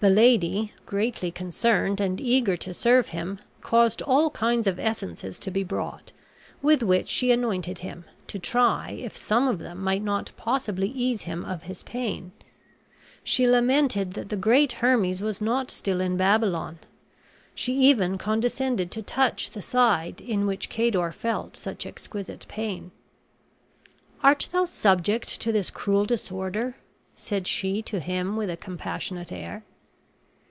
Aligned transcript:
The 0.00 0.10
lady, 0.10 0.72
greatly 0.86 1.32
concerned, 1.32 2.00
and 2.00 2.20
eager 2.20 2.56
to 2.58 2.72
serve 2.72 3.08
him, 3.08 3.40
caused 3.62 4.00
all 4.00 4.30
kinds 4.30 4.68
of 4.68 4.78
essences 4.78 5.40
to 5.40 5.50
be 5.50 5.64
brought, 5.64 6.12
with 6.62 6.84
which 6.84 7.08
she 7.08 7.32
anointed 7.32 7.80
him, 7.80 8.04
to 8.28 8.38
try 8.38 8.90
if 8.92 9.16
some 9.16 9.48
of 9.48 9.58
them 9.58 9.82
might 9.82 10.04
not 10.04 10.30
possibly 10.36 10.86
ease 10.88 11.22
him 11.22 11.44
of 11.44 11.64
his 11.64 11.82
pain. 11.82 12.30
She 13.24 13.48
lamented 13.48 14.12
that 14.12 14.28
the 14.28 14.36
great 14.36 14.70
Hermes 14.74 15.20
was 15.20 15.40
not 15.40 15.68
still 15.68 16.00
in 16.00 16.16
Babylon. 16.16 16.78
She 17.52 17.72
even 17.78 18.18
condescended 18.18 18.92
to 18.92 19.02
touch 19.02 19.50
the 19.50 19.62
side 19.62 20.20
in 20.20 20.46
which 20.46 20.68
Cador 20.68 21.10
felt 21.10 21.56
such 21.56 21.84
exquisite 21.84 22.46
pain. 22.48 22.92
"Art 24.22 24.48
thou 24.52 24.64
subject 24.64 25.40
to 25.40 25.50
this 25.50 25.70
cruel 25.72 26.04
disorder?" 26.04 26.76
said 27.16 27.48
she 27.48 27.82
to 27.82 27.98
him 27.98 28.36
with 28.36 28.48
a 28.48 28.56
compassionate 28.56 29.32
air. 29.32 29.64